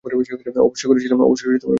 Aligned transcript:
অবশ্যই 0.05 0.89
করেছিলাম 0.89 1.19
সত্যি? 1.21 1.67